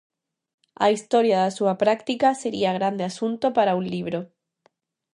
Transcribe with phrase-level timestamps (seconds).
[0.85, 4.19] A historia da súa práctica sería grande asunto para un libro.